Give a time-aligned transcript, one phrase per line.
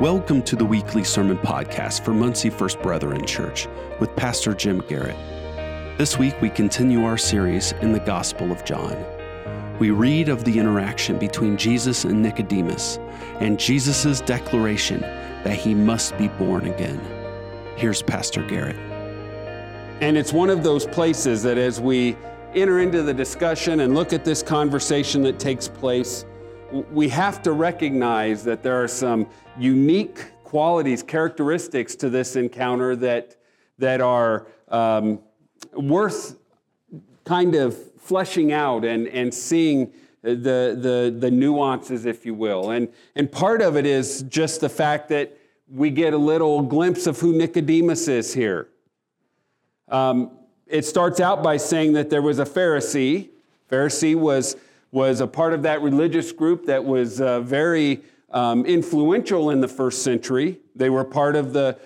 [0.00, 3.66] Welcome to the weekly sermon podcast for Muncie First Brethren Church
[3.98, 5.16] with Pastor Jim Garrett.
[5.98, 8.96] This week we continue our series in the Gospel of John.
[9.80, 13.00] We read of the interaction between Jesus and Nicodemus
[13.40, 17.00] and Jesus' declaration that he must be born again.
[17.76, 18.76] Here's Pastor Garrett.
[20.00, 22.16] And it's one of those places that as we
[22.54, 26.24] enter into the discussion and look at this conversation that takes place,
[26.72, 29.26] we have to recognize that there are some
[29.58, 33.36] unique qualities, characteristics to this encounter that,
[33.78, 35.20] that are um,
[35.74, 36.38] worth
[37.24, 42.70] kind of fleshing out and, and seeing the, the, the nuances, if you will.
[42.70, 45.36] And, and part of it is just the fact that
[45.70, 48.68] we get a little glimpse of who Nicodemus is here.
[49.88, 50.30] Um,
[50.66, 53.30] it starts out by saying that there was a Pharisee.
[53.70, 54.56] Pharisee was
[54.90, 59.68] was a part of that religious group that was uh, very um, influential in the
[59.68, 60.58] first century.
[60.74, 61.78] They were part of the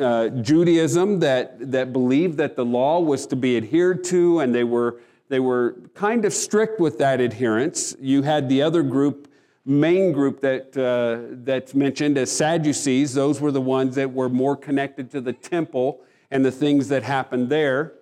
[0.00, 4.64] uh, Judaism that, that believed that the law was to be adhered to, and they
[4.64, 7.94] were, they were kind of strict with that adherence.
[8.00, 9.30] You had the other group,
[9.64, 13.14] main group that, uh, that's mentioned as Sadducees.
[13.14, 17.02] Those were the ones that were more connected to the temple and the things that
[17.02, 17.92] happened there.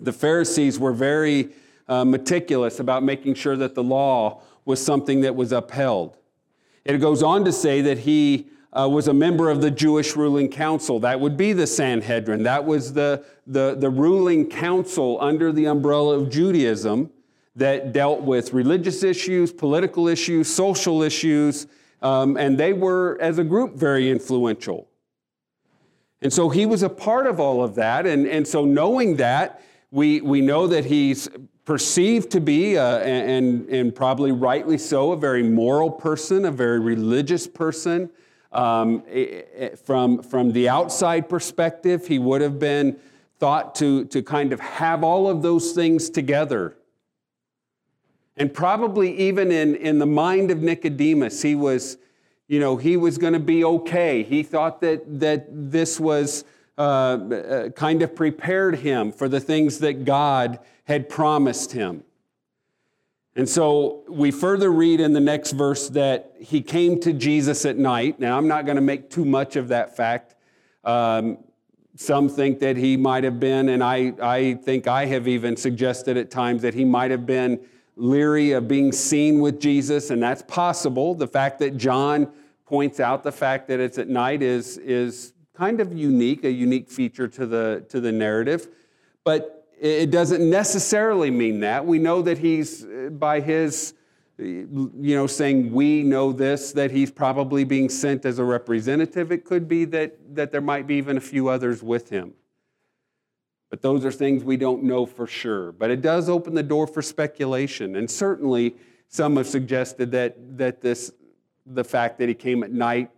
[0.00, 1.50] The Pharisees were very
[1.88, 6.16] uh, meticulous about making sure that the law was something that was upheld.
[6.84, 10.48] It goes on to say that he uh, was a member of the Jewish ruling
[10.48, 10.98] council.
[11.00, 12.42] That would be the Sanhedrin.
[12.42, 17.10] That was the, the, the ruling council under the umbrella of Judaism
[17.56, 21.66] that dealt with religious issues, political issues, social issues,
[22.02, 24.88] um, and they were, as a group, very influential.
[26.20, 28.06] And so he was a part of all of that.
[28.06, 31.28] And, and so, knowing that, we, we know that he's
[31.64, 36.78] perceived to be, uh, and, and probably rightly so, a very moral person, a very
[36.78, 38.10] religious person.
[38.52, 39.02] Um,
[39.84, 42.96] from, from the outside perspective, he would have been
[43.38, 46.76] thought to, to kind of have all of those things together.
[48.36, 51.98] And probably even in, in the mind of Nicodemus, he was,
[52.46, 54.22] you know, he was going to be okay.
[54.22, 56.44] He thought that, that this was
[56.76, 62.04] uh, uh, kind of prepared him for the things that God had promised him.
[63.36, 67.76] And so we further read in the next verse that he came to Jesus at
[67.76, 68.20] night.
[68.20, 70.36] Now, I'm not going to make too much of that fact.
[70.84, 71.38] Um,
[71.96, 76.16] some think that he might have been, and I, I think I have even suggested
[76.16, 77.60] at times that he might have been
[77.96, 81.14] leery of being seen with Jesus, and that's possible.
[81.14, 82.30] The fact that John
[82.66, 86.90] points out the fact that it's at night is, is kind of unique, a unique
[86.90, 88.68] feature to the, to the narrative.
[89.22, 91.84] But it doesn't necessarily mean that.
[91.84, 93.92] We know that he's, uh, by his,
[94.38, 99.30] you know, saying we know this, that he's probably being sent as a representative.
[99.30, 102.32] It could be that, that there might be even a few others with him.
[103.68, 105.70] But those are things we don't know for sure.
[105.72, 107.96] But it does open the door for speculation.
[107.96, 108.76] And certainly,
[109.08, 111.12] some have suggested that, that this,
[111.66, 113.10] the fact that he came at night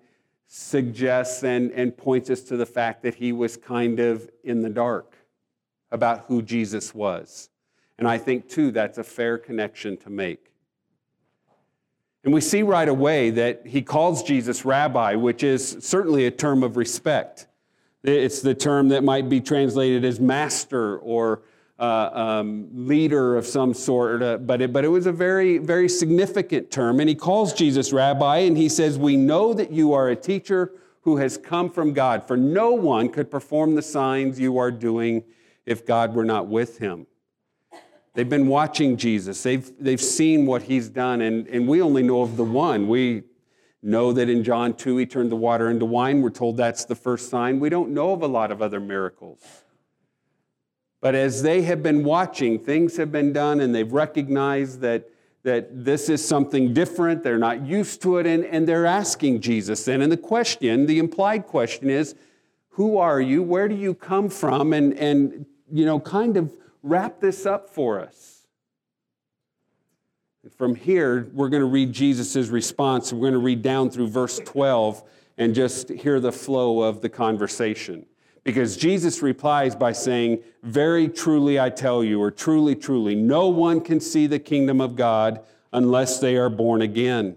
[0.48, 4.70] suggests and, and points us to the fact that he was kind of in the
[4.70, 5.15] dark
[5.90, 7.50] about who Jesus was.
[7.98, 10.52] And I think, too, that's a fair connection to make.
[12.24, 16.62] And we see right away that he calls Jesus rabbi, which is certainly a term
[16.62, 17.46] of respect.
[18.02, 21.42] It's the term that might be translated as master or
[21.78, 25.88] uh, um, leader of some sort, uh, but, it, but it was a very, very
[25.88, 27.00] significant term.
[27.00, 30.72] And he calls Jesus rabbi, and he says, We know that you are a teacher
[31.02, 35.22] who has come from God, for no one could perform the signs you are doing
[35.66, 37.06] if God were not with him.
[38.14, 42.22] They've been watching Jesus, they've, they've seen what he's done, and, and we only know
[42.22, 42.88] of the one.
[42.88, 43.24] We
[43.82, 46.22] know that in John 2, he turned the water into wine.
[46.22, 47.60] We're told that's the first sign.
[47.60, 49.40] We don't know of a lot of other miracles.
[51.00, 55.08] But as they have been watching, things have been done and they've recognized that,
[55.44, 57.22] that this is something different.
[57.22, 60.02] They're not used to it and, and they're asking Jesus then.
[60.02, 62.14] And the question, the implied question is,
[62.70, 63.42] who are you?
[63.42, 64.72] Where do you come from?
[64.72, 68.46] And, and you know, kind of wrap this up for us.
[70.56, 73.12] From here, we're going to read Jesus' response.
[73.12, 75.02] We're going to read down through verse 12
[75.38, 78.06] and just hear the flow of the conversation.
[78.44, 83.80] Because Jesus replies by saying, Very truly I tell you, or truly, truly, no one
[83.80, 85.40] can see the kingdom of God
[85.72, 87.36] unless they are born again.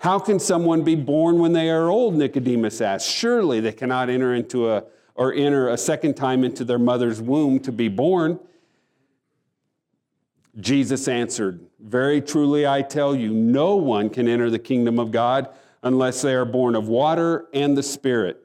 [0.00, 2.16] How can someone be born when they are old?
[2.16, 3.08] Nicodemus asked.
[3.08, 4.82] Surely they cannot enter into a
[5.16, 8.38] or enter a second time into their mother's womb to be born.
[10.58, 15.48] Jesus answered, Very truly I tell you, no one can enter the kingdom of God
[15.82, 18.42] unless they are born of water and the Spirit.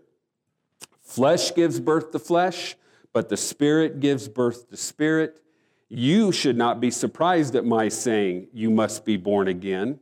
[1.02, 2.76] Flesh gives birth to flesh,
[3.14, 5.42] but the Spirit gives birth to spirit.
[5.90, 10.00] You should not be surprised at my saying, You must be born again.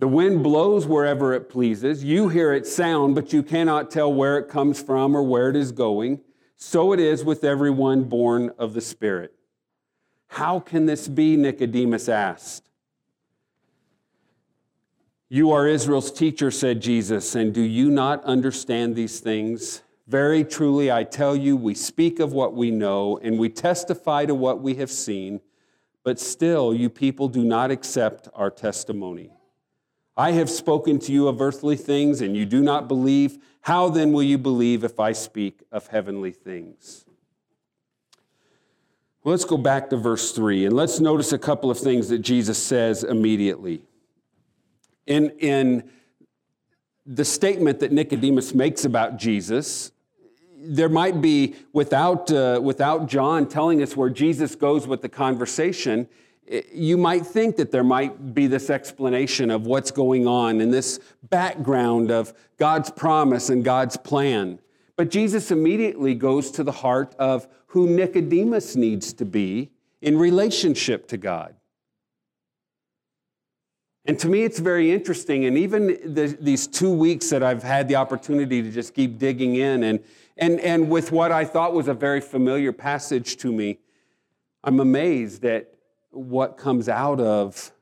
[0.00, 2.02] The wind blows wherever it pleases.
[2.02, 5.56] You hear its sound, but you cannot tell where it comes from or where it
[5.56, 6.20] is going.
[6.56, 9.34] So it is with everyone born of the Spirit.
[10.28, 11.36] How can this be?
[11.36, 12.70] Nicodemus asked.
[15.28, 19.82] You are Israel's teacher, said Jesus, and do you not understand these things?
[20.08, 24.34] Very truly, I tell you, we speak of what we know and we testify to
[24.34, 25.42] what we have seen,
[26.04, 29.30] but still you people do not accept our testimony.
[30.20, 33.38] I have spoken to you of earthly things and you do not believe.
[33.62, 37.06] How then will you believe if I speak of heavenly things?
[39.24, 42.18] Well, let's go back to verse 3 and let's notice a couple of things that
[42.18, 43.80] Jesus says immediately.
[45.06, 45.88] In, in
[47.06, 49.90] the statement that Nicodemus makes about Jesus,
[50.54, 56.08] there might be, without, uh, without John telling us where Jesus goes with the conversation,
[56.72, 60.98] you might think that there might be this explanation of what's going on and this
[61.22, 64.58] background of God's promise and God's plan.
[64.96, 69.70] But Jesus immediately goes to the heart of who Nicodemus needs to be
[70.02, 71.54] in relationship to God.
[74.04, 75.44] And to me, it's very interesting.
[75.44, 79.54] And even the, these two weeks that I've had the opportunity to just keep digging
[79.54, 80.00] in and,
[80.36, 83.78] and, and with what I thought was a very familiar passage to me,
[84.64, 85.69] I'm amazed at
[86.10, 87.72] what comes out of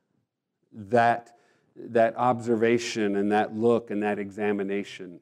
[0.72, 1.36] that,
[1.76, 5.20] that observation and that look and that examination.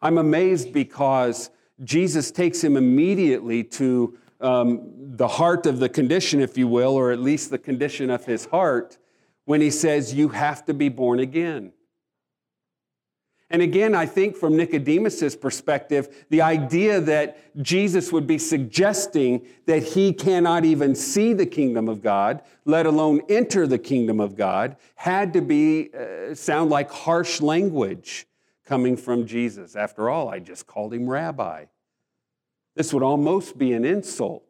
[0.00, 1.50] I'm amazed because
[1.84, 4.80] Jesus takes him immediately to um,
[5.16, 8.46] the heart of the condition, if you will, or at least the condition of his
[8.46, 8.98] heart,
[9.44, 11.72] when he says, You have to be born again.
[13.52, 19.82] And again, I think from Nicodemus's perspective, the idea that Jesus would be suggesting that
[19.82, 24.76] he cannot even see the kingdom of God, let alone enter the kingdom of God,
[24.94, 28.26] had to be uh, sound like harsh language
[28.64, 29.76] coming from Jesus.
[29.76, 31.66] After all, I just called him rabbi.
[32.74, 34.44] This would almost be an insult.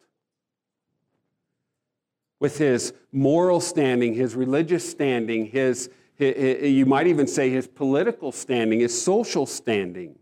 [2.39, 8.81] With his moral standing, his religious standing, his you might even say his political standing,
[8.81, 10.19] his social standing.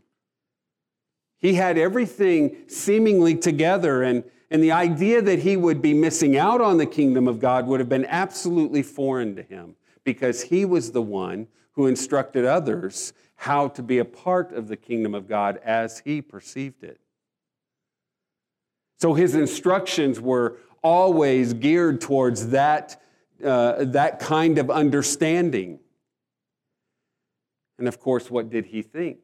[1.39, 6.61] He had everything seemingly together, and, and the idea that he would be missing out
[6.61, 10.93] on the kingdom of God would have been absolutely foreign to him because he was
[10.93, 15.59] the one who instructed others how to be a part of the kingdom of God
[15.65, 17.01] as he perceived it.
[18.99, 23.01] So his instructions were always geared towards that,
[23.45, 25.81] uh, that kind of understanding.
[27.79, 29.19] And of course, what did he think?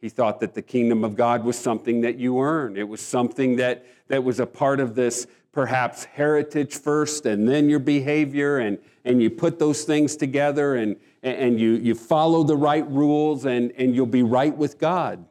[0.00, 2.76] He thought that the kingdom of God was something that you earn.
[2.76, 7.68] It was something that, that was a part of this perhaps heritage first and then
[7.68, 12.56] your behavior, and, and you put those things together and, and you, you follow the
[12.56, 15.24] right rules and, and you'll be right with God.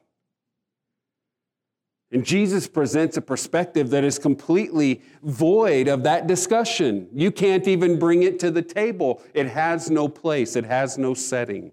[2.14, 7.08] And Jesus presents a perspective that is completely void of that discussion.
[7.12, 9.20] You can't even bring it to the table.
[9.34, 11.72] It has no place, it has no setting.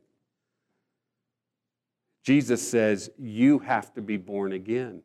[2.24, 5.02] Jesus says, You have to be born again.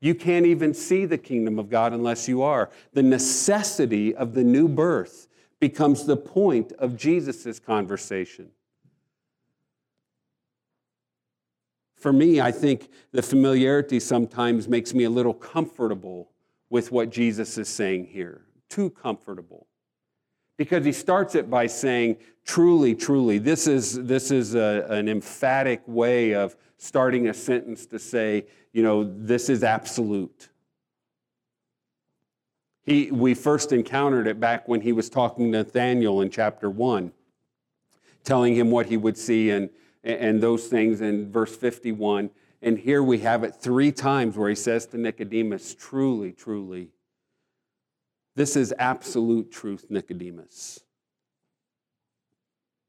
[0.00, 2.70] You can't even see the kingdom of God unless you are.
[2.92, 5.26] The necessity of the new birth
[5.58, 8.50] becomes the point of Jesus' conversation.
[11.98, 16.30] For me, I think the familiarity sometimes makes me a little comfortable
[16.70, 18.42] with what Jesus is saying here.
[18.68, 19.66] Too comfortable.
[20.56, 25.82] Because he starts it by saying, truly, truly, this is, this is a, an emphatic
[25.86, 30.48] way of starting a sentence to say, you know, this is absolute.
[32.84, 37.12] He, we first encountered it back when he was talking to Nathaniel in chapter 1,
[38.24, 39.70] telling him what he would see in
[40.04, 42.30] and those things in verse 51.
[42.62, 46.90] And here we have it three times where he says to Nicodemus, Truly, truly,
[48.34, 50.80] this is absolute truth, Nicodemus.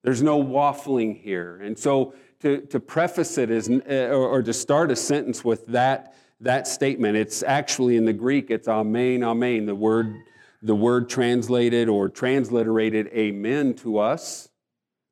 [0.04, 1.60] There's no waffling here.
[1.62, 5.66] And so to, to preface it is, uh, or, or to start a sentence with
[5.68, 9.66] that, that statement, it's actually in the Greek, it's amen, amen.
[9.66, 10.16] The word,
[10.62, 14.50] the word translated or transliterated amen to us.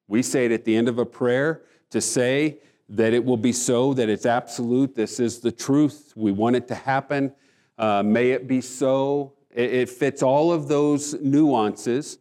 [0.08, 2.60] We say it at the end of a prayer to say
[2.90, 6.68] that it will be so, that it's absolute, this is the truth, we want it
[6.70, 7.34] to happen,
[7.78, 9.34] uh, may it be so.
[9.52, 12.18] It, it fits all of those nuances,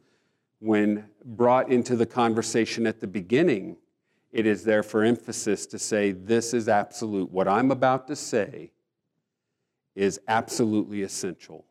[0.58, 3.76] when brought into the conversation at the beginning,
[4.32, 7.30] it is there for emphasis to say, This is absolute.
[7.30, 8.72] What I'm about to say
[9.94, 11.64] is absolutely essential.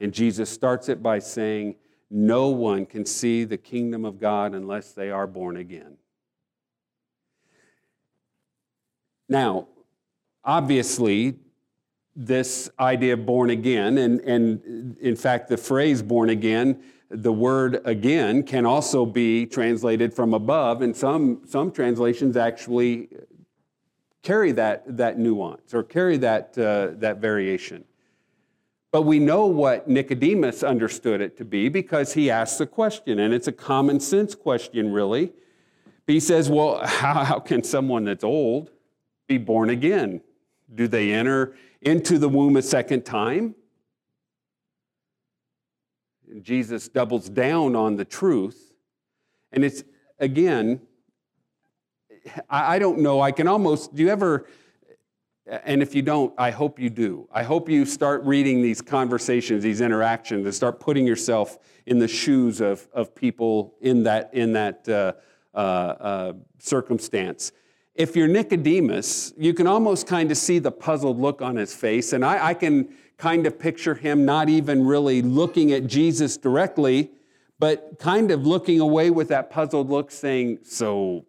[0.00, 1.76] And Jesus starts it by saying,
[2.14, 5.96] No one can see the kingdom of God unless they are born again.
[9.30, 9.68] Now,
[10.44, 11.36] obviously,
[12.14, 17.80] this idea of born again, and, and in fact, the phrase born again, the word
[17.86, 23.08] again can also be translated from above, and some, some translations actually
[24.22, 27.84] carry that, that nuance or carry that, uh, that variation.
[28.92, 33.32] But we know what Nicodemus understood it to be because he asks the question, and
[33.32, 35.32] it's a common sense question, really.
[36.06, 38.70] He says, Well, how, how can someone that's old
[39.26, 40.20] be born again?
[40.74, 43.54] Do they enter into the womb a second time?
[46.42, 48.72] Jesus doubles down on the truth.
[49.52, 49.84] And it's,
[50.18, 50.80] again,
[52.48, 53.20] I, I don't know.
[53.20, 54.46] I can almost, do you ever,
[55.46, 57.28] and if you don't, I hope you do.
[57.32, 62.06] I hope you start reading these conversations, these interactions, and start putting yourself in the
[62.06, 65.12] shoes of, of people in that, in that uh,
[65.54, 67.52] uh, uh, circumstance.
[67.94, 72.12] If you're Nicodemus, you can almost kind of see the puzzled look on his face,
[72.12, 77.10] and I, I can kind of picture him not even really looking at Jesus directly,
[77.58, 81.26] but kind of looking away with that puzzled look, saying, So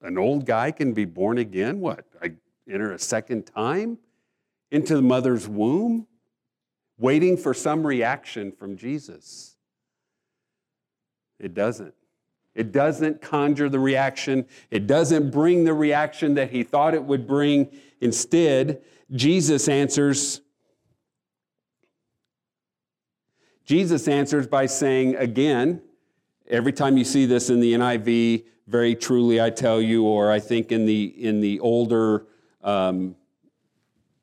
[0.00, 1.80] an old guy can be born again?
[1.80, 2.09] What?
[2.70, 3.98] Enter a second time
[4.70, 6.06] into the mother's womb?
[6.98, 9.56] Waiting for some reaction from Jesus.
[11.38, 11.94] It doesn't.
[12.54, 14.46] It doesn't conjure the reaction.
[14.70, 17.68] It doesn't bring the reaction that he thought it would bring.
[18.00, 20.40] Instead, Jesus answers.
[23.64, 25.80] Jesus answers by saying again,
[26.48, 30.38] every time you see this in the NIV, very truly I tell you, or I
[30.38, 32.26] think in the in the older
[32.62, 33.16] um,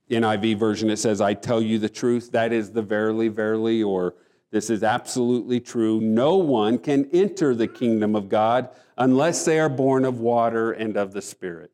[0.09, 2.31] NIV version it says, I tell you the truth.
[2.31, 4.15] That is the verily, verily, or
[4.51, 5.99] this is absolutely true.
[5.99, 10.95] No one can enter the kingdom of God unless they are born of water and
[10.95, 11.71] of the Spirit.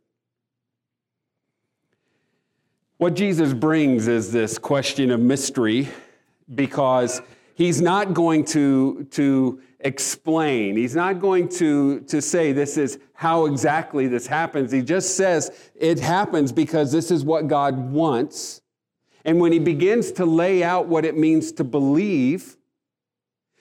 [2.97, 5.89] What Jesus brings is this question of mystery
[6.53, 7.21] because
[7.55, 13.45] he's not going to, to explain, he's not going to, to say this is how
[13.45, 14.71] exactly this happens.
[14.71, 18.61] He just says it happens because this is what God wants.
[19.25, 22.57] And when he begins to lay out what it means to believe,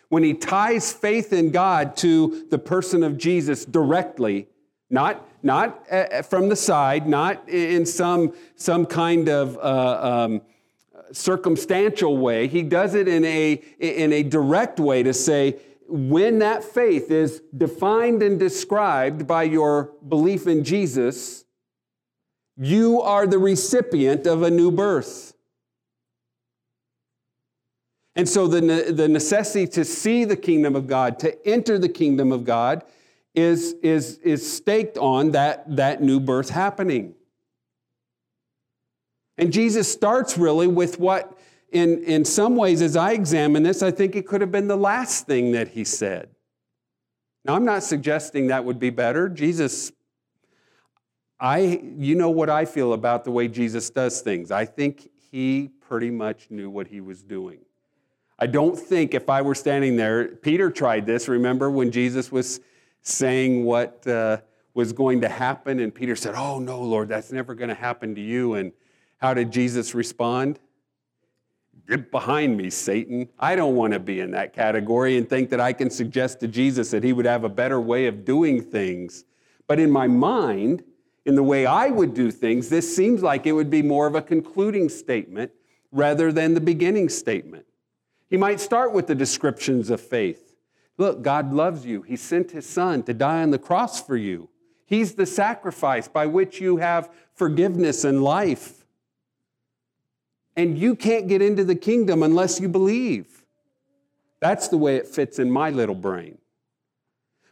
[0.09, 4.49] when he ties faith in God to the person of Jesus directly,
[4.91, 10.43] not, not uh, from the side, not in some, some kind of uh, um,
[11.13, 12.49] circumstantial way.
[12.49, 17.43] He does it in a, in a direct way to say, when that faith is
[17.57, 21.45] defined and described by your belief in Jesus,
[22.57, 25.35] you are the recipient of a new birth.
[28.15, 32.31] And so the, the necessity to see the kingdom of God, to enter the kingdom
[32.31, 32.85] of God,
[33.35, 37.15] is, is, is staked on that, that new birth happening.
[39.43, 41.37] And Jesus starts really with what,
[41.73, 44.77] in, in some ways, as I examine this, I think it could have been the
[44.77, 46.29] last thing that he said.
[47.45, 49.29] Now, I'm not suggesting that would be better.
[49.29, 49.91] Jesus,
[51.41, 54.53] I, you know what I feel about the way Jesus does things.
[54.53, 57.59] I think he pretty much knew what he was doing.
[58.39, 62.61] I don't think if I were standing there, Peter tried this, remember when Jesus was
[63.01, 64.37] saying what uh,
[64.75, 68.15] was going to happen, and Peter said, Oh, no, Lord, that's never going to happen
[68.15, 68.55] to you.
[68.55, 68.71] And
[69.23, 70.59] how did Jesus respond?
[71.89, 73.29] Get behind me, Satan.
[73.39, 76.49] I don't want to be in that category and think that I can suggest to
[76.49, 79.25] Jesus that he would have a better way of doing things.
[79.69, 80.83] But in my mind,
[81.25, 84.17] in the way I would do things, this seems like it would be more of
[84.17, 85.53] a concluding statement
[85.93, 87.67] rather than the beginning statement.
[88.29, 90.57] He might start with the descriptions of faith.
[90.99, 92.03] Look, God loves you.
[92.03, 94.49] He sent his son to die on the cross for you.
[94.85, 98.82] He's the sacrifice by which you have forgiveness and life.
[100.57, 103.45] And you can't get into the kingdom unless you believe.
[104.41, 106.39] That's the way it fits in my little brain.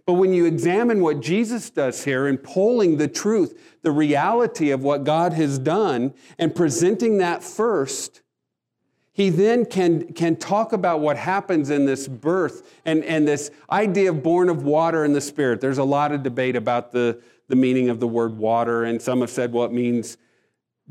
[0.07, 4.83] But when you examine what Jesus does here in pulling the truth, the reality of
[4.83, 8.23] what God has done, and presenting that first,
[9.12, 14.11] he then can, can talk about what happens in this birth and, and this idea
[14.11, 15.61] of born of water and the Spirit.
[15.61, 19.21] There's a lot of debate about the, the meaning of the word water, and some
[19.21, 20.16] have said, well, it means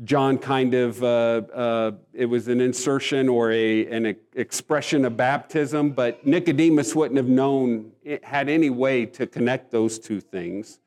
[0.04, 5.90] John kind of, uh, uh, it was an insertion or a, an expression of baptism,
[5.90, 7.92] but Nicodemus wouldn't have known,
[8.22, 10.78] had any way to connect those two things.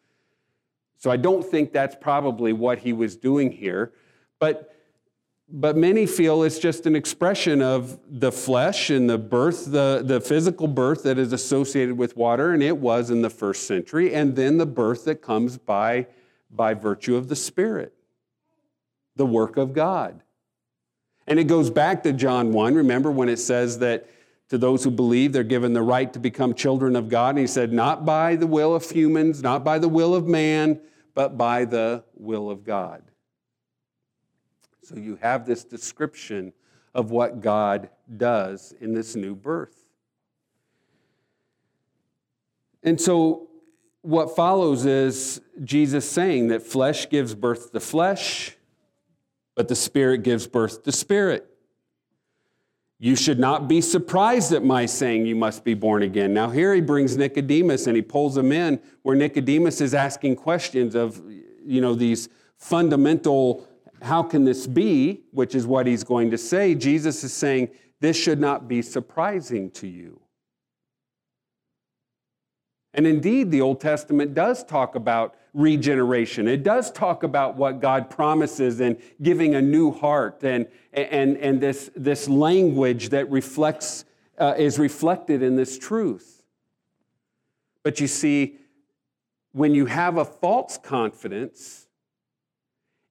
[0.98, 3.92] So I don't think that's probably what he was doing here.
[4.40, 4.76] But,
[5.48, 10.22] but many feel it's just an expression of the flesh and the birth, the, the
[10.22, 14.36] physical birth that is associated with water, and it was in the first century, and
[14.36, 16.08] then the birth that comes by,
[16.50, 17.94] by virtue of the Spirit
[19.16, 20.22] the work of God.
[21.28, 22.76] And it goes back to John 1.
[22.76, 24.10] Remember when it says that
[24.50, 27.30] to those who believe, they're given the right to become children of God.
[27.30, 30.82] And he said, not by the will of humans, not by the will of man,
[31.14, 33.04] but by the will of God.
[34.84, 36.54] So you have this description
[36.94, 39.86] of what God does in this new birth.
[42.84, 43.48] And so
[44.02, 48.58] what follows is Jesus saying that flesh gives birth to flesh,
[49.56, 51.48] but the Spirit gives birth to spirit.
[53.00, 56.34] You should not be surprised at my saying you must be born again.
[56.34, 60.96] Now, here he brings Nicodemus and he pulls him in where Nicodemus is asking questions
[60.96, 61.22] of,
[61.66, 63.68] you know, these fundamental,
[64.02, 66.76] how can this be, which is what he's going to say.
[66.76, 67.70] Jesus is saying,
[68.00, 70.23] this should not be surprising to you.
[72.94, 76.48] And indeed, the Old Testament does talk about regeneration.
[76.48, 81.62] It does talk about what God promises and giving a new heart and, and, and
[81.62, 84.06] this, this language that reflects,
[84.38, 86.44] uh, is reflected in this truth.
[87.84, 88.58] But you see,
[89.52, 91.88] when you have a false confidence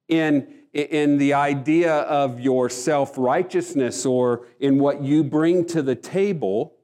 [0.08, 5.94] in, in the idea of your self righteousness or in what you bring to the
[5.94, 6.74] table,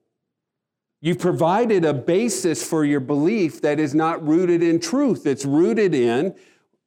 [1.00, 5.26] You've provided a basis for your belief that is not rooted in truth.
[5.26, 6.34] It's rooted in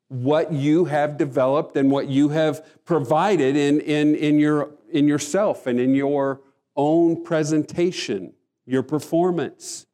[0.10, 5.66] what you have developed and what you have provided in, in, in, your, in yourself
[5.66, 6.42] and in your
[6.76, 8.34] own presentation,
[8.66, 9.86] your performance.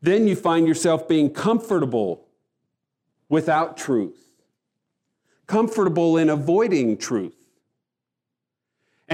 [0.00, 2.26] Then you find yourself being comfortable
[3.28, 4.34] without truth,
[5.46, 7.43] comfortable in avoiding truth.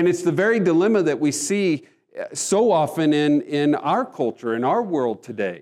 [0.00, 1.84] And it's the very dilemma that we see
[2.18, 5.60] uh, so often in, in our culture, in our world today.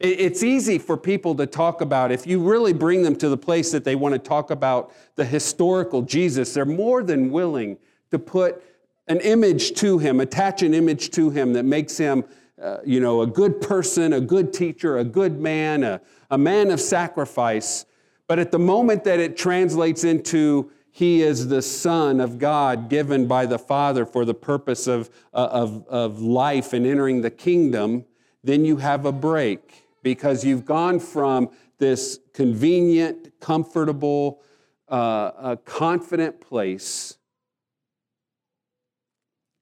[0.00, 3.70] It's easy for people to talk about, if you really bring them to the place
[3.70, 7.78] that they want to talk about the historical Jesus, they're more than willing
[8.10, 8.60] to put
[9.06, 12.24] an image to him, attach an image to him that makes him,
[12.60, 16.72] uh, you know, a good person, a good teacher, a good man, a, a man
[16.72, 17.86] of sacrifice.
[18.26, 23.26] But at the moment that it translates into he is the Son of God given
[23.26, 28.04] by the Father for the purpose of, uh, of, of life and entering the kingdom,
[28.44, 34.40] then you have a break because you've gone from this convenient, comfortable,
[34.86, 37.16] uh, confident place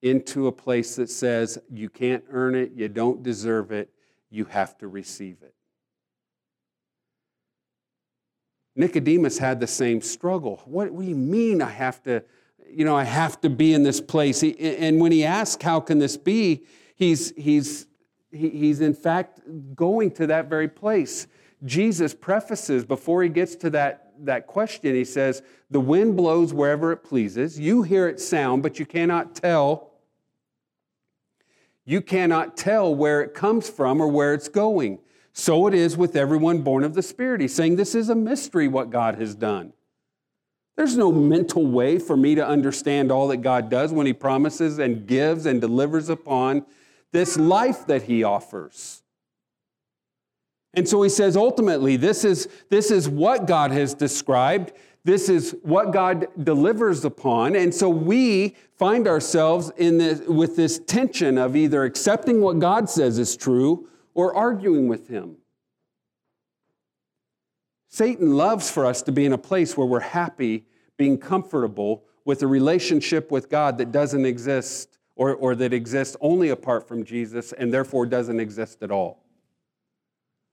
[0.02, 3.88] into a place that says you can't earn it, you don't deserve it,
[4.28, 5.54] you have to receive it.
[8.74, 10.62] Nicodemus had the same struggle.
[10.64, 12.22] What, do you mean I have to,
[12.70, 14.42] you know, I have to be in this place?
[14.42, 16.64] And when he asks, how can this be?
[16.96, 17.86] He's, he's,
[18.30, 19.40] he's in fact
[19.74, 21.26] going to that very place.
[21.64, 26.92] Jesus prefaces before he gets to that, that question, he says, The wind blows wherever
[26.92, 27.58] it pleases.
[27.58, 29.90] You hear its sound, but you cannot tell.
[31.84, 34.98] You cannot tell where it comes from or where it's going.
[35.32, 37.40] So it is with everyone born of the Spirit.
[37.40, 39.72] He's saying this is a mystery what God has done.
[40.76, 44.78] There's no mental way for me to understand all that God does when He promises
[44.78, 46.64] and gives and delivers upon
[47.12, 49.02] this life that He offers.
[50.74, 54.72] And so He says ultimately, this is, this is what God has described.
[55.04, 57.56] This is what God delivers upon.
[57.56, 62.88] And so we find ourselves in this, with this tension of either accepting what God
[62.88, 65.36] says is true or arguing with him.
[67.88, 70.64] Satan loves for us to be in a place where we're happy,
[70.96, 76.48] being comfortable with a relationship with God that doesn't exist or, or that exists only
[76.48, 79.22] apart from Jesus and therefore doesn't exist at all.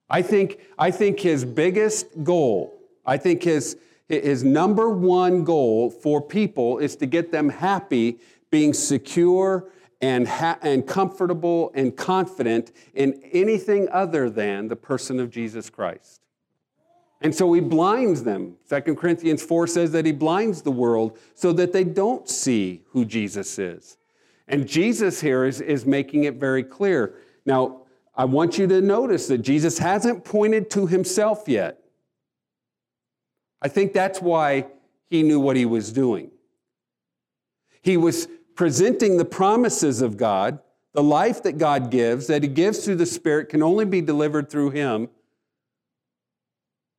[0.10, 6.22] I think, I think his biggest goal, I think his, his number one goal for
[6.22, 8.19] people is to get them happy,
[8.50, 9.65] being secure
[10.02, 16.22] and, ha- and comfortable and confident in anything other than the person of Jesus Christ.
[17.22, 18.56] And so he blinds them.
[18.70, 23.04] 2 Corinthians 4 says that he blinds the world so that they don't see who
[23.04, 23.98] Jesus is.
[24.48, 27.16] And Jesus here is, is making it very clear.
[27.46, 27.82] Now,
[28.16, 31.80] I want you to notice that Jesus hasn't pointed to himself yet.
[33.62, 34.68] I think that's why
[35.10, 36.32] he knew what he was doing.
[37.82, 38.28] He was
[38.60, 40.60] presenting the promises of God,
[40.91, 44.50] the life that God gives, that he gives through the Spirit, can only be delivered
[44.50, 45.08] through him.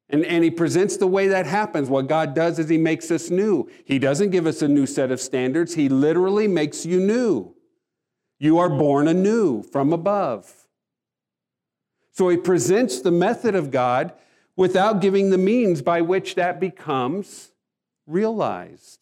[0.08, 1.90] And, and he presents the way that happens.
[1.90, 3.68] What God does is he makes us new.
[3.84, 7.54] He doesn't give us a new set of standards, he literally makes you new.
[8.38, 10.50] You are born anew from above.
[12.12, 14.14] So he presents the method of God
[14.56, 17.52] without giving the means by which that becomes
[18.06, 19.00] realized.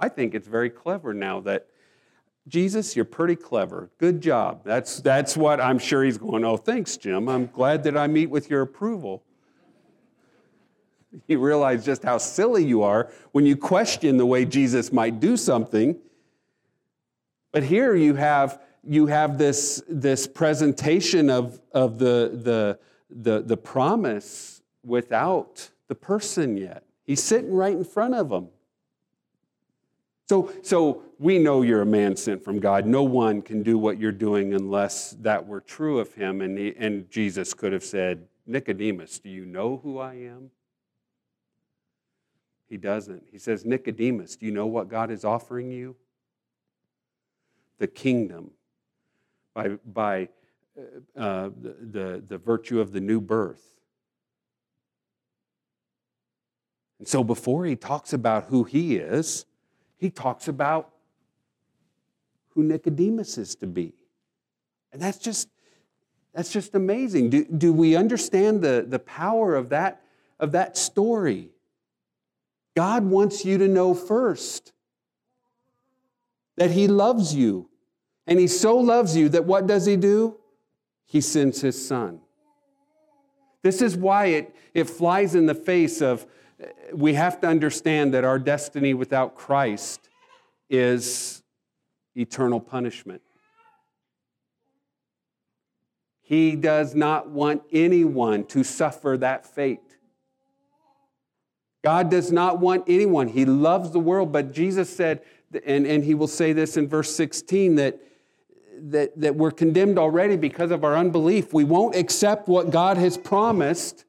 [0.00, 1.66] I think it's very clever now that
[2.48, 3.90] Jesus, you're pretty clever.
[3.98, 4.62] Good job.
[4.64, 7.28] That's, that's what I'm sure he's going, oh, thanks, Jim.
[7.28, 9.22] I'm glad that I meet with your approval.
[11.26, 15.36] You realize just how silly you are when you question the way Jesus might do
[15.36, 15.96] something.
[17.52, 22.78] But here you have, you have this, this presentation of, of the, the,
[23.10, 26.84] the, the promise without the person yet.
[27.04, 28.48] He's sitting right in front of them.
[30.30, 32.86] So, so we know you're a man sent from God.
[32.86, 36.40] No one can do what you're doing unless that were true of him.
[36.40, 40.52] And, he, and Jesus could have said, Nicodemus, do you know who I am?
[42.68, 43.24] He doesn't.
[43.32, 45.96] He says, Nicodemus, do you know what God is offering you?
[47.78, 48.52] The kingdom
[49.52, 50.28] by, by
[50.78, 53.80] uh, uh the, the, the virtue of the new birth.
[57.00, 59.44] And so before he talks about who he is,
[60.00, 60.90] he talks about
[62.54, 63.92] who Nicodemus is to be.
[64.92, 65.48] And that's just,
[66.34, 67.28] that's just amazing.
[67.30, 70.02] Do, do we understand the, the power of that,
[70.40, 71.50] of that story?
[72.74, 74.72] God wants you to know first
[76.56, 77.68] that He loves you.
[78.26, 80.38] And He so loves you that what does He do?
[81.04, 82.20] He sends His Son.
[83.62, 86.26] This is why it, it flies in the face of
[86.92, 90.08] we have to understand that our destiny without Christ
[90.68, 91.42] is
[92.14, 93.22] eternal punishment.
[96.22, 99.80] He does not want anyone to suffer that fate.
[101.82, 103.28] God does not want anyone.
[103.28, 105.22] He loves the world, but Jesus said,
[105.66, 107.98] and, and he will say this in verse 16, that,
[108.78, 111.52] that, that we're condemned already because of our unbelief.
[111.52, 114.04] We won't accept what God has promised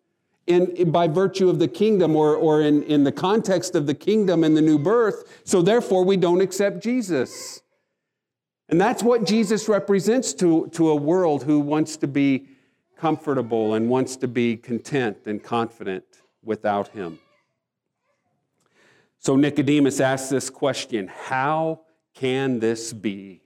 [0.47, 4.43] in, by virtue of the kingdom or, or in, in the context of the kingdom
[4.43, 7.61] and the new birth, so therefore we don't accept Jesus.
[8.69, 12.47] And that's what Jesus represents to, to a world who wants to be
[12.97, 16.05] comfortable and wants to be content and confident
[16.43, 17.19] without him.
[19.19, 21.81] So Nicodemus asks this question How
[22.13, 23.41] can this be?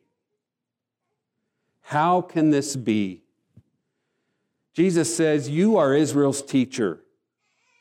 [1.81, 3.24] How can this be?
[4.75, 7.01] Jesus says, You are Israel's teacher.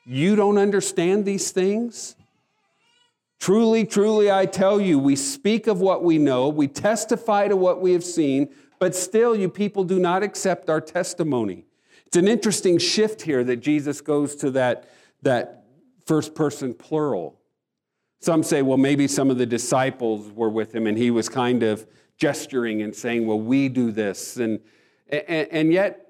[0.06, 2.14] You don't understand these things?
[3.40, 7.80] Truly, truly, I tell you, we speak of what we know, we testify to what
[7.80, 11.66] we have seen, but still you people do not accept our testimony.
[12.06, 14.88] It's an interesting shift here that Jesus goes to that,
[15.22, 15.64] that
[16.06, 17.40] first person plural.
[18.20, 21.62] Some say, well, maybe some of the disciples were with him and he was kind
[21.62, 24.36] of gesturing and saying, well, we do this.
[24.36, 24.60] And,
[25.08, 26.03] and, and yet,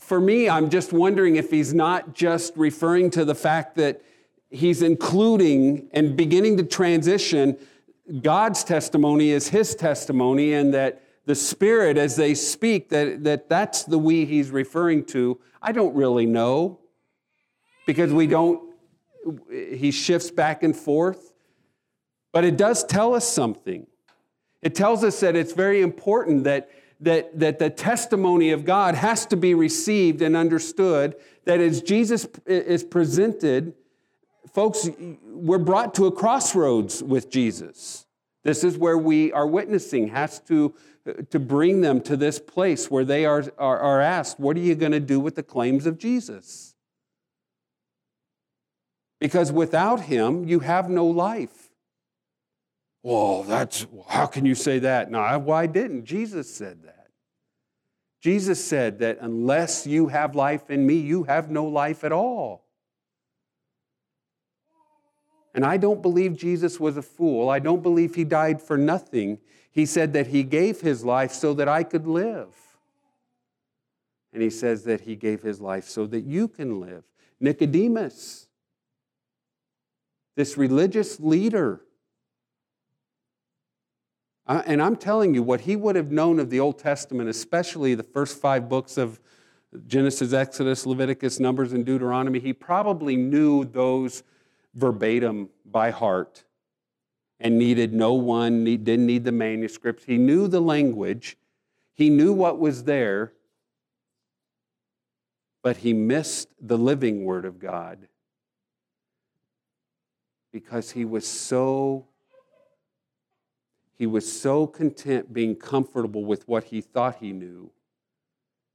[0.00, 4.02] for me, I'm just wondering if he's not just referring to the fact that
[4.50, 7.56] he's including and beginning to transition
[8.22, 13.84] God's testimony is his testimony, and that the Spirit, as they speak, that, that that's
[13.84, 15.38] the we he's referring to.
[15.62, 16.80] I don't really know
[17.86, 18.74] because we don't,
[19.50, 21.32] he shifts back and forth.
[22.32, 23.86] But it does tell us something.
[24.62, 29.26] It tells us that it's very important that that, that the testimony of God has
[29.26, 33.74] to be received and understood, that as Jesus is presented,
[34.52, 34.88] folks,
[35.24, 38.06] we're brought to a crossroads with Jesus.
[38.42, 40.74] This is where we are witnessing, has to,
[41.30, 44.74] to bring them to this place where they are, are, are asked, What are you
[44.74, 46.74] going to do with the claims of Jesus?
[49.20, 51.59] Because without him, you have no life.
[53.02, 55.10] Well, that's how can you say that?
[55.10, 56.04] No, why didn't?
[56.04, 57.08] Jesus said that.
[58.20, 62.66] Jesus said that unless you have life in me, you have no life at all.
[65.54, 67.48] And I don't believe Jesus was a fool.
[67.48, 69.38] I don't believe he died for nothing.
[69.72, 72.54] He said that he gave his life so that I could live.
[74.32, 77.02] And he says that he gave his life so that you can live.
[77.40, 78.46] Nicodemus,
[80.36, 81.80] this religious leader,
[84.46, 88.02] and I'm telling you, what he would have known of the Old Testament, especially the
[88.02, 89.20] first five books of
[89.86, 94.22] Genesis, Exodus, Leviticus, Numbers, and Deuteronomy, he probably knew those
[94.74, 96.44] verbatim by heart
[97.38, 100.04] and needed no one, didn't need the manuscripts.
[100.04, 101.36] He knew the language,
[101.94, 103.32] he knew what was there,
[105.62, 108.08] but he missed the living Word of God
[110.52, 112.06] because he was so
[114.00, 117.70] he was so content being comfortable with what he thought he knew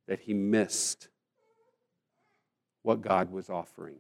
[0.08, 1.08] that he missed
[2.84, 3.96] what God was offering.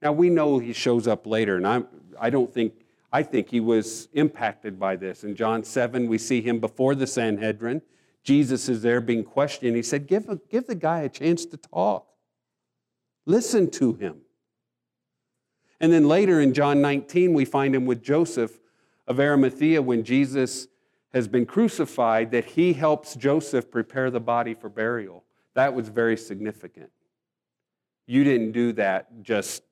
[0.00, 1.88] Now we know he shows up later, and I'm,
[2.20, 5.24] I don't think I think he was impacted by this.
[5.24, 7.82] In John 7, we see him before the Sanhedrin.
[8.22, 9.74] Jesus is there being questioned.
[9.74, 12.06] He said, Give, a, give the guy a chance to talk.
[13.26, 14.20] Listen to him.
[15.80, 18.60] And then later in John 19, we find him with Joseph
[19.12, 20.68] of Arimathea when Jesus
[21.12, 25.22] has been crucified, that he helps Joseph prepare the body for burial.
[25.52, 26.90] That was very significant.
[28.06, 29.64] You didn't do that just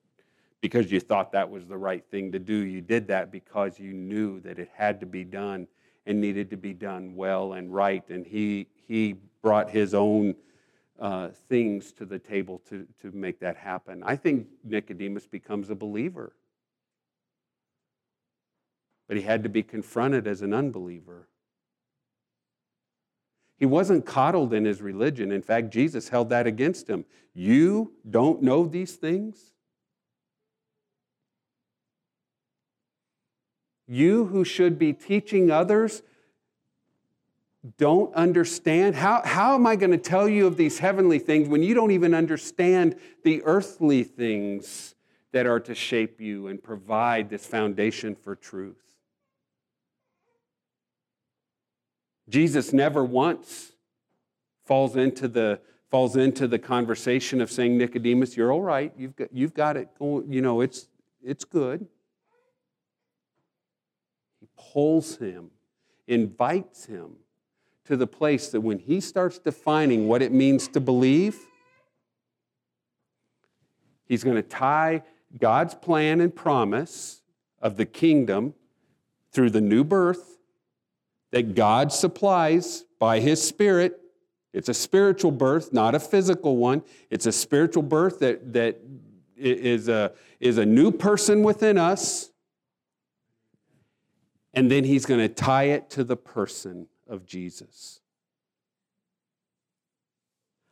[0.61, 2.53] because you thought that was the right thing to do.
[2.53, 5.67] You did that because you knew that it had to be done
[6.05, 8.07] and needed to be done well and right.
[8.09, 10.35] And he, he brought his own
[10.99, 14.03] uh, things to the table to, to make that happen.
[14.05, 16.33] I think Nicodemus becomes a believer.
[19.11, 21.27] But he had to be confronted as an unbeliever.
[23.57, 25.33] He wasn't coddled in his religion.
[25.33, 27.03] In fact, Jesus held that against him.
[27.33, 29.51] You don't know these things?
[33.85, 36.03] You who should be teaching others
[37.77, 38.95] don't understand?
[38.95, 41.91] How, how am I going to tell you of these heavenly things when you don't
[41.91, 42.95] even understand
[43.25, 44.95] the earthly things
[45.33, 48.90] that are to shape you and provide this foundation for truth?
[52.31, 53.73] Jesus never once
[54.63, 58.93] falls into the falls into the conversation of saying Nicodemus, you're all right.
[58.97, 59.89] You've got, you've got it.
[59.99, 60.87] You know, it's
[61.21, 61.85] it's good
[64.39, 65.51] He pulls him,
[66.07, 67.17] invites him
[67.85, 71.37] to the place that when he starts defining what it means to believe,
[74.05, 75.03] he's going to tie
[75.37, 77.23] God's plan and promise
[77.61, 78.53] of the kingdom
[79.33, 80.37] through the new birth
[81.31, 83.99] that God supplies by his spirit.
[84.53, 86.83] It's a spiritual birth, not a physical one.
[87.09, 88.79] It's a spiritual birth that, that
[89.37, 92.31] is, a, is a new person within us
[94.53, 98.01] and then he's going to tie it to the person of Jesus.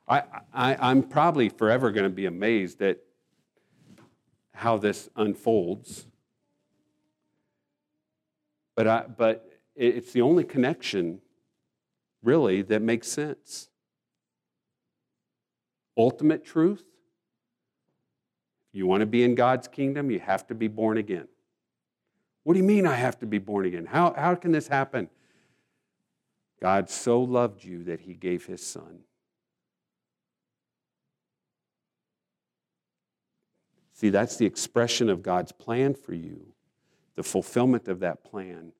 [0.07, 2.97] I, I, am probably forever going to be amazed at
[4.53, 6.07] how this unfolds.
[8.75, 9.48] But, I, but
[9.79, 11.21] it's the only connection,
[12.21, 13.69] really, that makes sense.
[15.97, 16.83] Ultimate truth
[18.71, 21.27] you want to be in God's kingdom, you have to be born again.
[22.43, 23.85] What do you mean I have to be born again?
[23.85, 25.09] How, how can this happen?
[26.61, 28.99] God so loved you that he gave his son.
[33.93, 36.53] See, that's the expression of God's plan for you.
[37.15, 38.71] The fulfillment of that plan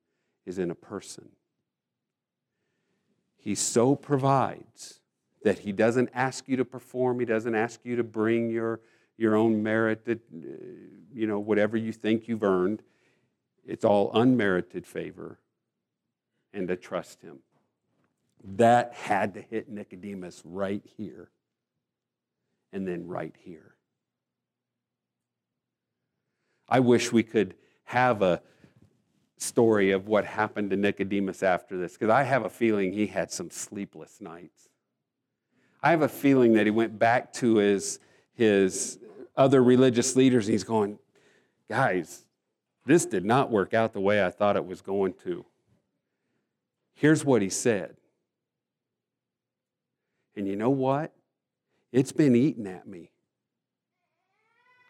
[0.50, 1.30] is in a person.
[3.38, 5.00] He so provides
[5.44, 8.82] that he doesn't ask you to perform, he doesn't ask you to bring your,
[9.18, 10.48] your own merit, that, uh,
[11.14, 12.82] you know, whatever you think you've earned.
[13.66, 15.40] It's all unmerited favor
[16.52, 17.40] and to trust him.
[18.56, 21.30] That had to hit Nicodemus right here
[22.74, 23.76] and then right here.
[26.68, 28.42] I wish we could have a
[29.40, 33.32] story of what happened to Nicodemus after this because I have a feeling he had
[33.32, 34.70] some sleepless nights.
[35.82, 38.00] I have a feeling that he went back to his,
[38.34, 39.00] his
[39.38, 41.00] other religious leaders and he's going,
[41.70, 42.26] guys,
[42.86, 45.46] this did not work out the way I thought it was going to.
[46.94, 47.96] Here's what he said.
[50.36, 51.14] And you know what?
[51.94, 53.12] It's been eating at me.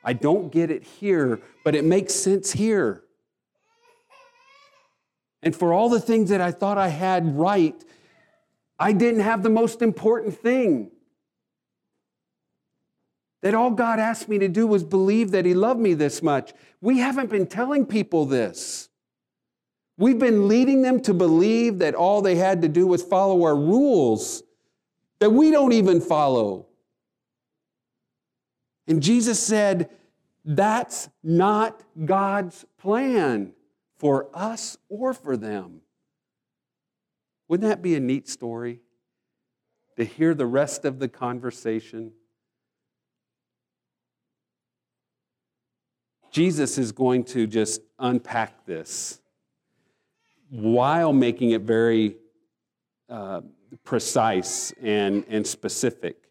[0.03, 3.03] I don't get it here, but it makes sense here.
[5.41, 7.81] And for all the things that I thought I had right,
[8.77, 10.91] I didn't have the most important thing.
[13.41, 16.53] That all God asked me to do was believe that He loved me this much.
[16.81, 18.89] We haven't been telling people this.
[19.97, 23.55] We've been leading them to believe that all they had to do was follow our
[23.55, 24.43] rules
[25.19, 26.67] that we don't even follow.
[28.87, 29.89] And Jesus said,
[30.43, 33.53] That's not God's plan
[33.99, 35.81] for us or for them.
[37.47, 38.79] Wouldn't that be a neat story?
[39.97, 42.13] To hear the rest of the conversation.
[46.31, 49.19] Jesus is going to just unpack this
[50.49, 52.15] while making it very
[53.09, 53.41] uh,
[53.83, 56.29] precise and, and specific.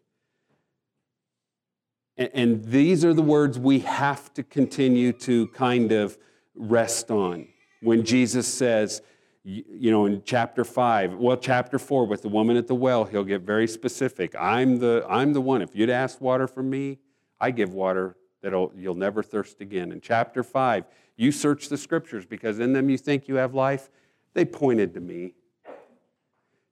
[2.17, 6.17] And, and these are the words we have to continue to kind of
[6.55, 7.47] rest on.
[7.81, 9.01] When Jesus says,
[9.43, 13.23] you know, in chapter five, well, chapter four with the woman at the well, he'll
[13.23, 14.35] get very specific.
[14.37, 15.61] I'm the, I'm the one.
[15.61, 16.99] If you'd ask water from me,
[17.39, 19.91] I give water that you'll never thirst again.
[19.91, 23.89] In chapter five, you search the scriptures because in them you think you have life.
[24.33, 25.33] They pointed to me.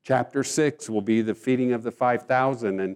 [0.03, 2.95] Chapter six will be the feeding of the 5,000, and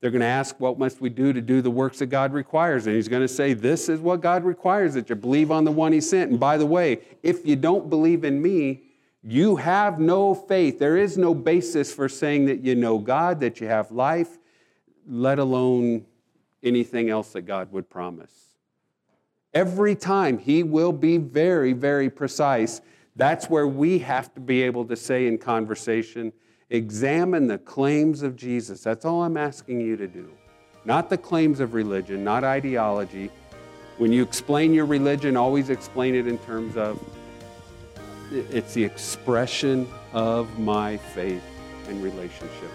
[0.00, 2.86] they're going to ask, What must we do to do the works that God requires?
[2.86, 5.72] And he's going to say, This is what God requires that you believe on the
[5.72, 6.30] one he sent.
[6.30, 8.82] And by the way, if you don't believe in me,
[9.22, 10.78] you have no faith.
[10.78, 14.38] There is no basis for saying that you know God, that you have life,
[15.06, 16.06] let alone
[16.62, 18.32] anything else that God would promise.
[19.52, 22.80] Every time he will be very, very precise.
[23.16, 26.32] That's where we have to be able to say in conversation,
[26.70, 28.82] examine the claims of Jesus.
[28.82, 30.30] That's all I'm asking you to do.
[30.84, 33.30] Not the claims of religion, not ideology.
[33.98, 36.98] When you explain your religion, always explain it in terms of
[38.32, 41.42] it's the expression of my faith
[41.88, 42.70] and relationship.